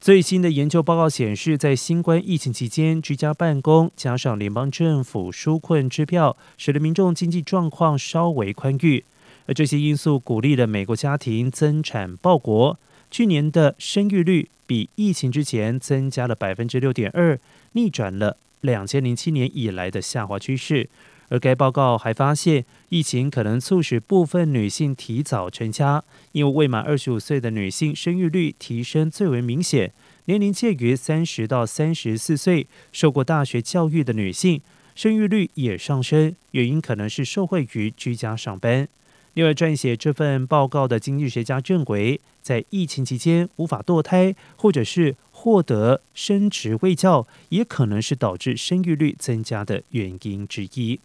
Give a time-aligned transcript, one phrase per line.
[0.00, 9.04] 最新的研究报告显示，在新冠疫情期间，居家办公加上联邦政府纾困支票，使得民众经济状况稍微宽裕。
[9.46, 12.78] 而这些因素鼓励了美国家庭增产报国。
[13.10, 17.38] 去年的生育率比疫情之前增加了百分之六点二，
[17.72, 20.88] 逆转了两千零七年以来的下滑趋势。
[21.30, 29.92] 而该报告还发现，疫情可能促使部分女性提早成家，因为未满二十五岁的女性生育率提升最为明显。
[30.26, 34.60] 年龄介于三十到三十四岁、受过大学教育的女性
[34.94, 38.86] 生育率也上升，原因可能是受惠于居家上班。
[39.34, 50.98] 另外，撰写这份报告的经济学家认为，在疫情期间无法堕胎，或者是获得生殖卫教，也可能是导致生育率增加的原因之一。